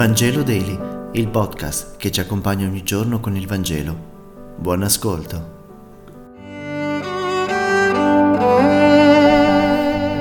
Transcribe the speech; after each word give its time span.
Vangelo 0.00 0.42
Daily, 0.42 0.78
il 1.12 1.28
podcast 1.28 1.98
che 1.98 2.10
ci 2.10 2.20
accompagna 2.20 2.66
ogni 2.66 2.82
giorno 2.82 3.20
con 3.20 3.36
il 3.36 3.46
Vangelo. 3.46 4.54
Buon 4.56 4.82
ascolto. 4.82 5.58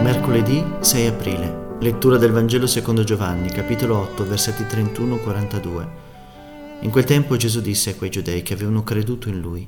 Mercoledì 0.04 0.62
6 0.82 1.08
aprile. 1.08 1.78
Lettura 1.80 2.18
del 2.18 2.34
Vangelo 2.34 2.68
secondo 2.68 3.06
Giovanni, 3.06 3.48
capitolo 3.48 4.00
8, 4.00 4.28
versetti 4.28 4.64
31-42. 4.64 5.88
In 6.82 6.90
quel 6.90 7.06
tempo 7.06 7.38
Gesù 7.38 7.62
disse 7.62 7.92
a 7.92 7.96
quei 7.96 8.10
giudei 8.10 8.42
che 8.44 8.56
avevano 8.56 8.84
creduto 8.84 9.30
in 9.30 9.40
lui, 9.40 9.66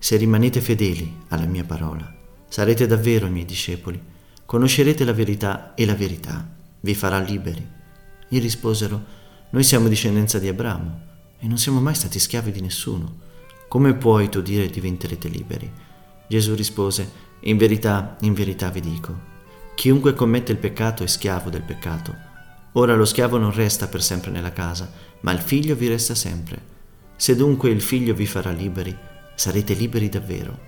Se 0.00 0.16
rimanete 0.16 0.60
fedeli 0.60 1.20
alla 1.28 1.46
mia 1.46 1.62
parola, 1.62 2.12
sarete 2.48 2.88
davvero 2.88 3.28
miei 3.28 3.44
discepoli, 3.44 4.02
conoscerete 4.44 5.04
la 5.04 5.12
verità 5.12 5.74
e 5.76 5.86
la 5.86 5.94
verità 5.94 6.44
vi 6.80 6.94
farà 6.96 7.20
liberi. 7.20 7.64
Gli 8.26 8.40
risposero, 8.40 9.22
noi 9.54 9.62
siamo 9.62 9.86
discendenza 9.86 10.40
di 10.40 10.48
Abramo 10.48 11.00
e 11.38 11.46
non 11.46 11.58
siamo 11.58 11.80
mai 11.80 11.94
stati 11.94 12.18
schiavi 12.18 12.50
di 12.50 12.60
nessuno. 12.60 13.20
Come 13.68 13.94
puoi 13.94 14.28
tu 14.28 14.42
dire 14.42 14.66
diventerete 14.66 15.28
liberi? 15.28 15.72
Gesù 16.26 16.56
rispose, 16.56 17.08
in 17.42 17.56
verità, 17.56 18.16
in 18.22 18.32
verità 18.32 18.70
vi 18.70 18.80
dico, 18.80 19.16
chiunque 19.76 20.12
commette 20.12 20.50
il 20.50 20.58
peccato 20.58 21.04
è 21.04 21.06
schiavo 21.06 21.50
del 21.50 21.62
peccato. 21.62 22.12
Ora 22.72 22.96
lo 22.96 23.04
schiavo 23.04 23.38
non 23.38 23.52
resta 23.52 23.86
per 23.86 24.02
sempre 24.02 24.32
nella 24.32 24.52
casa, 24.52 24.90
ma 25.20 25.30
il 25.30 25.38
figlio 25.38 25.76
vi 25.76 25.86
resta 25.86 26.16
sempre. 26.16 26.60
Se 27.14 27.36
dunque 27.36 27.70
il 27.70 27.80
figlio 27.80 28.12
vi 28.12 28.26
farà 28.26 28.50
liberi, 28.50 28.96
sarete 29.36 29.74
liberi 29.74 30.08
davvero. 30.08 30.58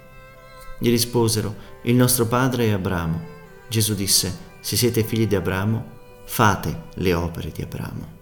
Gli 0.78 0.90
risposero, 0.90 1.56
il 1.82 1.96
nostro 1.96 2.26
padre 2.28 2.66
è 2.66 2.70
Abramo. 2.70 3.20
Gesù 3.68 3.96
disse, 3.96 4.32
se 4.60 4.76
siete 4.76 5.02
figli 5.02 5.26
di 5.26 5.34
Abramo, 5.34 5.84
fate 6.24 6.82
le 6.94 7.14
opere 7.14 7.50
di 7.50 7.62
Abramo. 7.62 8.15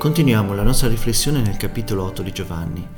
Continuiamo 0.00 0.54
la 0.54 0.62
nostra 0.62 0.88
riflessione 0.88 1.42
nel 1.42 1.58
capitolo 1.58 2.04
8 2.04 2.22
di 2.22 2.32
Giovanni. 2.32 2.88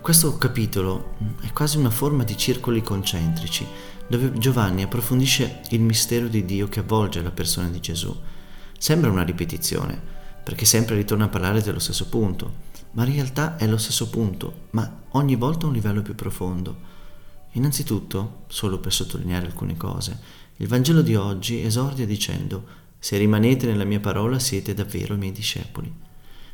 Questo 0.00 0.38
capitolo 0.38 1.16
mm, 1.20 1.40
è 1.40 1.52
quasi 1.52 1.76
una 1.76 1.90
forma 1.90 2.22
di 2.22 2.36
circoli 2.36 2.82
concentrici, 2.82 3.66
dove 4.06 4.30
Giovanni 4.38 4.84
approfondisce 4.84 5.62
il 5.70 5.80
mistero 5.80 6.28
di 6.28 6.44
Dio 6.44 6.68
che 6.68 6.78
avvolge 6.78 7.20
la 7.20 7.32
persona 7.32 7.66
di 7.66 7.80
Gesù. 7.80 8.16
Sembra 8.78 9.10
una 9.10 9.24
ripetizione, 9.24 10.00
perché 10.44 10.64
sempre 10.64 10.94
ritorna 10.94 11.24
a 11.24 11.28
parlare 11.28 11.62
dello 11.62 11.80
stesso 11.80 12.08
punto, 12.08 12.52
ma 12.92 13.04
in 13.04 13.14
realtà 13.14 13.56
è 13.56 13.66
lo 13.66 13.76
stesso 13.76 14.08
punto, 14.08 14.68
ma 14.70 15.02
ogni 15.10 15.34
volta 15.34 15.64
a 15.64 15.70
un 15.70 15.74
livello 15.74 16.00
più 16.00 16.14
profondo. 16.14 16.76
Innanzitutto, 17.54 18.44
solo 18.46 18.78
per 18.78 18.92
sottolineare 18.92 19.46
alcune 19.46 19.76
cose, 19.76 20.16
il 20.58 20.68
Vangelo 20.68 21.02
di 21.02 21.16
oggi 21.16 21.64
esordia 21.64 22.06
dicendo, 22.06 22.64
se 23.00 23.18
rimanete 23.18 23.66
nella 23.66 23.82
mia 23.82 23.98
parola 23.98 24.38
siete 24.38 24.74
davvero 24.74 25.14
i 25.14 25.18
miei 25.18 25.32
discepoli. 25.32 26.05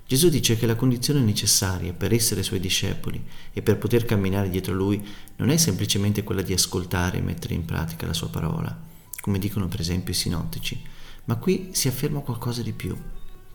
Gesù 0.06 0.28
dice 0.28 0.56
che 0.56 0.66
la 0.66 0.74
condizione 0.74 1.20
necessaria 1.20 1.92
per 1.92 2.12
essere 2.12 2.42
suoi 2.42 2.60
discepoli 2.60 3.24
e 3.52 3.62
per 3.62 3.78
poter 3.78 4.04
camminare 4.04 4.50
dietro 4.50 4.74
lui 4.74 5.02
non 5.36 5.48
è 5.48 5.56
semplicemente 5.56 6.22
quella 6.22 6.42
di 6.42 6.52
ascoltare 6.52 7.18
e 7.18 7.22
mettere 7.22 7.54
in 7.54 7.64
pratica 7.64 8.06
la 8.06 8.12
sua 8.12 8.28
parola, 8.28 8.78
come 9.20 9.38
dicono 9.38 9.68
per 9.68 9.80
esempio 9.80 10.12
i 10.12 10.16
sinottici, 10.16 10.82
ma 11.24 11.36
qui 11.36 11.70
si 11.72 11.88
afferma 11.88 12.20
qualcosa 12.20 12.62
di 12.62 12.72
più. 12.72 12.96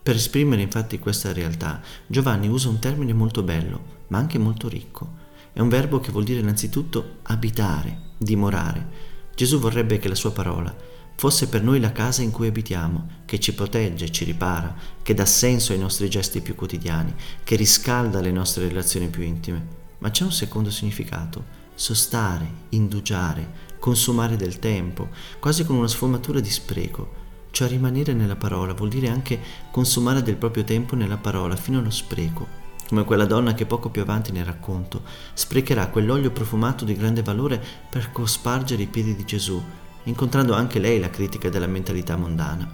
Per 0.02 0.16
esprimere 0.16 0.62
infatti 0.62 0.98
questa 0.98 1.32
realtà, 1.32 1.82
Giovanni 2.06 2.48
usa 2.48 2.68
un 2.68 2.78
termine 2.78 3.12
molto 3.12 3.42
bello, 3.42 4.04
ma 4.08 4.18
anche 4.18 4.38
molto 4.38 4.68
ricco. 4.68 5.26
È 5.52 5.60
un 5.60 5.68
verbo 5.68 6.00
che 6.00 6.10
vuol 6.10 6.24
dire 6.24 6.40
innanzitutto 6.40 7.18
abitare, 7.24 8.12
dimorare. 8.16 8.86
Gesù 9.34 9.58
vorrebbe 9.58 9.98
che 9.98 10.08
la 10.08 10.14
sua 10.14 10.32
parola 10.32 10.74
fosse 11.18 11.48
per 11.48 11.64
noi 11.64 11.80
la 11.80 11.90
casa 11.90 12.22
in 12.22 12.30
cui 12.30 12.46
abitiamo, 12.46 13.22
che 13.24 13.40
ci 13.40 13.52
protegge, 13.52 14.12
ci 14.12 14.22
ripara, 14.22 14.72
che 15.02 15.14
dà 15.14 15.24
senso 15.24 15.72
ai 15.72 15.78
nostri 15.80 16.08
gesti 16.08 16.40
più 16.40 16.54
quotidiani, 16.54 17.12
che 17.42 17.56
riscalda 17.56 18.20
le 18.20 18.30
nostre 18.30 18.68
relazioni 18.68 19.08
più 19.08 19.24
intime. 19.24 19.66
Ma 19.98 20.12
c'è 20.12 20.22
un 20.22 20.30
secondo 20.30 20.70
significato, 20.70 21.44
sostare, 21.74 22.48
indugiare, 22.68 23.66
consumare 23.80 24.36
del 24.36 24.60
tempo, 24.60 25.08
quasi 25.40 25.64
con 25.64 25.74
una 25.74 25.88
sfumatura 25.88 26.38
di 26.38 26.50
spreco. 26.50 27.26
Cioè 27.50 27.66
rimanere 27.66 28.12
nella 28.12 28.36
parola 28.36 28.72
vuol 28.72 28.90
dire 28.90 29.08
anche 29.08 29.40
consumare 29.72 30.22
del 30.22 30.36
proprio 30.36 30.62
tempo 30.62 30.94
nella 30.94 31.16
parola 31.16 31.56
fino 31.56 31.80
allo 31.80 31.90
spreco, 31.90 32.46
come 32.86 33.02
quella 33.02 33.24
donna 33.24 33.54
che 33.54 33.66
poco 33.66 33.88
più 33.88 34.02
avanti 34.02 34.30
nel 34.30 34.44
racconto 34.44 35.02
sprecherà 35.32 35.88
quell'olio 35.88 36.30
profumato 36.30 36.84
di 36.84 36.94
grande 36.94 37.22
valore 37.24 37.60
per 37.90 38.12
cospargere 38.12 38.82
i 38.82 38.86
piedi 38.86 39.16
di 39.16 39.24
Gesù, 39.24 39.60
incontrando 40.04 40.54
anche 40.54 40.78
lei 40.78 40.98
la 40.98 41.10
critica 41.10 41.48
della 41.48 41.66
mentalità 41.66 42.16
mondana. 42.16 42.68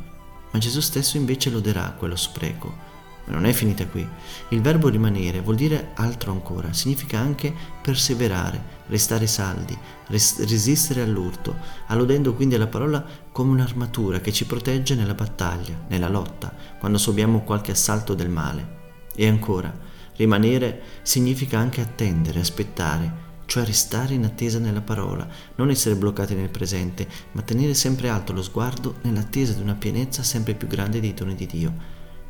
Ma 0.50 0.58
Gesù 0.58 0.80
stesso 0.80 1.16
invece 1.16 1.50
loderà 1.50 1.94
quello 1.98 2.16
spreco. 2.16 2.92
Ma 3.26 3.34
non 3.34 3.46
è 3.46 3.52
finita 3.52 3.86
qui. 3.86 4.06
Il 4.50 4.60
verbo 4.60 4.88
rimanere 4.88 5.40
vuol 5.40 5.56
dire 5.56 5.92
altro 5.94 6.30
ancora, 6.30 6.72
significa 6.72 7.18
anche 7.18 7.52
perseverare, 7.80 8.62
restare 8.88 9.26
saldi, 9.26 9.76
res- 10.08 10.46
resistere 10.46 11.00
all'urto, 11.00 11.56
alludendo 11.86 12.34
quindi 12.34 12.54
alla 12.54 12.66
parola 12.66 13.04
come 13.32 13.52
un'armatura 13.52 14.20
che 14.20 14.32
ci 14.32 14.44
protegge 14.44 14.94
nella 14.94 15.14
battaglia, 15.14 15.74
nella 15.88 16.08
lotta, 16.08 16.54
quando 16.78 16.98
subiamo 16.98 17.40
qualche 17.40 17.72
assalto 17.72 18.14
del 18.14 18.28
male. 18.28 18.82
E 19.16 19.26
ancora, 19.26 19.74
rimanere 20.16 20.82
significa 21.02 21.58
anche 21.58 21.80
attendere, 21.80 22.40
aspettare, 22.40 23.22
cioè 23.54 23.64
restare 23.64 24.14
in 24.14 24.24
attesa 24.24 24.58
nella 24.58 24.80
parola, 24.80 25.28
non 25.54 25.70
essere 25.70 25.94
bloccati 25.94 26.34
nel 26.34 26.48
presente, 26.48 27.06
ma 27.32 27.42
tenere 27.42 27.72
sempre 27.72 28.08
alto 28.08 28.32
lo 28.32 28.42
sguardo 28.42 28.96
nell'attesa 29.02 29.52
di 29.52 29.62
una 29.62 29.74
pienezza 29.74 30.24
sempre 30.24 30.54
più 30.54 30.66
grande 30.66 30.98
dei 30.98 31.14
doni 31.14 31.36
di 31.36 31.46
Dio. 31.46 31.72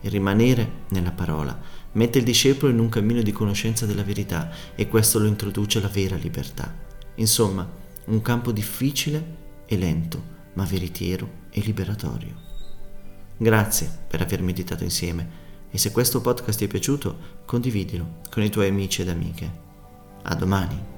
E 0.03 0.11
rimanere 0.11 0.83
nella 0.89 1.13
parola 1.13 1.59
mette 1.93 2.19
il 2.19 2.25
discepolo 2.25 2.71
in 2.71 2.79
un 2.79 2.91
cammino 2.91 3.23
di 3.23 3.33
conoscenza 3.33 3.87
della 3.87 4.03
verità 4.03 4.51
e 4.75 4.87
questo 4.87 5.19
lo 5.19 5.25
introduce 5.25 5.79
alla 5.79 5.89
vera 5.89 6.17
libertà. 6.17 6.77
Insomma, 7.15 7.67
un 8.05 8.21
campo 8.21 8.53
difficile 8.53 9.37
e 9.65 9.79
lento, 9.79 10.23
ma 10.53 10.65
veritiero 10.65 11.47
e 11.49 11.63
liberatorio. 11.63 12.35
Grazie 13.39 13.91
per 14.07 14.21
aver 14.21 14.43
meditato 14.43 14.85
insieme 14.85 15.27
e 15.71 15.79
se 15.79 15.91
questo 15.91 16.21
podcast 16.21 16.59
ti 16.59 16.67
è 16.67 16.69
piaciuto, 16.69 17.17
condividilo 17.47 18.21
con 18.29 18.43
i 18.43 18.51
tuoi 18.51 18.69
amici 18.69 19.01
ed 19.01 19.09
amiche. 19.09 19.63
A 20.25 20.35
domani! 20.35 20.93